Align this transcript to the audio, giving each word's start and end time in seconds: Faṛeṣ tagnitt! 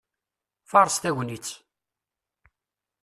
Faṛeṣ 0.69 0.95
tagnitt! 0.99 1.47